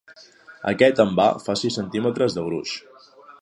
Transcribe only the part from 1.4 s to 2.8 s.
fa sis centímetres de gruix.